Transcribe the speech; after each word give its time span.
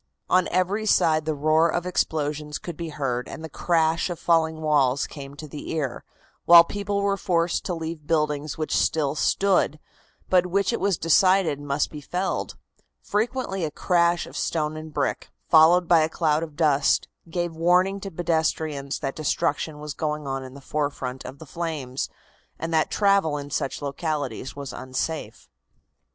On 0.31 0.47
every 0.47 0.87
side 0.87 1.25
the 1.25 1.35
roar 1.35 1.69
of 1.69 1.85
explosions 1.85 2.57
could 2.57 2.75
be 2.75 2.89
heard, 2.89 3.27
and 3.27 3.43
the 3.43 3.49
crash 3.49 4.09
of 4.09 4.17
falling 4.17 4.59
walls 4.63 5.05
came 5.05 5.35
to 5.35 5.47
the 5.47 5.69
ear, 5.73 6.03
while 6.45 6.63
people 6.63 7.03
were 7.03 7.17
forced 7.17 7.63
to 7.65 7.75
leave 7.75 8.07
buildings 8.07 8.57
which 8.57 8.75
still 8.75 9.13
stood, 9.13 9.79
but 10.27 10.47
which 10.47 10.73
it 10.73 10.79
was 10.79 10.97
decided 10.97 11.59
must 11.61 11.91
be 11.91 12.01
felled. 12.01 12.55
Frequently 13.03 13.63
a 13.63 13.69
crash 13.69 14.25
of 14.25 14.35
stone 14.35 14.75
and 14.75 14.91
brick, 14.91 15.29
followed 15.47 15.87
by 15.87 15.99
a 15.99 16.09
cloud 16.09 16.41
of 16.41 16.55
dust, 16.55 17.07
gave 17.29 17.53
warning 17.55 17.99
to 17.99 18.09
pedestrians 18.09 18.97
that 18.97 19.15
destruction 19.15 19.77
was 19.77 19.93
going 19.93 20.25
on 20.25 20.43
in 20.43 20.55
the 20.55 20.61
forefront 20.61 21.23
of 21.25 21.37
the 21.37 21.45
flames, 21.45 22.09
and 22.57 22.73
that 22.73 22.89
travel 22.89 23.37
in 23.37 23.51
such 23.51 23.83
localities 23.83 24.55
was 24.55 24.73
unsafe. 24.73 25.47